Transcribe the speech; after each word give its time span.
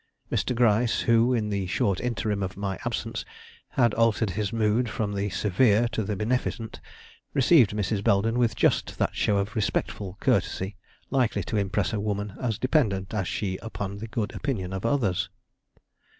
Mr. 0.31 0.55
Gryce, 0.55 1.01
who 1.01 1.31
in 1.31 1.51
the 1.51 1.67
short 1.67 1.99
interim 2.01 2.41
of 2.41 2.57
my 2.57 2.79
absence 2.85 3.23
had 3.77 3.93
altered 3.93 4.31
his 4.31 4.51
mood 4.51 4.89
from 4.89 5.13
the 5.13 5.29
severe 5.29 5.87
to 5.89 6.01
the 6.03 6.15
beneficent, 6.15 6.81
received 7.35 7.69
Mrs. 7.69 8.03
Belden 8.03 8.39
with 8.39 8.55
just 8.55 8.97
that 8.97 9.15
show 9.15 9.37
of 9.37 9.55
respectful 9.55 10.17
courtesy 10.19 10.75
likely 11.11 11.43
to 11.43 11.55
impress 11.57 11.93
a 11.93 11.99
woman 11.99 12.33
as 12.41 12.57
dependent 12.57 13.13
as 13.13 13.27
she 13.27 13.57
upon 13.57 13.99
the 13.99 14.07
good 14.07 14.33
opinion 14.33 14.73
of 14.73 14.87
others. 14.87 15.29